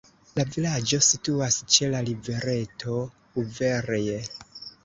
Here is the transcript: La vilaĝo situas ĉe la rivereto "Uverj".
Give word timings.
La 0.37 0.43
vilaĝo 0.53 0.99
situas 1.07 1.57
ĉe 1.75 1.91
la 1.97 2.01
rivereto 2.09 2.99
"Uverj". 3.43 4.05